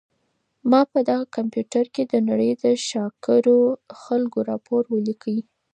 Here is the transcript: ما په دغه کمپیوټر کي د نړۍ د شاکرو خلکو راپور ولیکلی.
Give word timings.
ما 0.69 0.81
په 0.91 0.99
دغه 1.09 1.25
کمپیوټر 1.37 1.85
کي 1.93 2.03
د 2.07 2.13
نړۍ 2.29 2.51
د 2.63 2.65
شاکرو 2.87 3.59
خلکو 4.01 4.39
راپور 4.51 4.83
ولیکلی. 4.93 5.41